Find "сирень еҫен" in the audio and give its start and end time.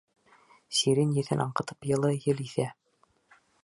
0.77-1.45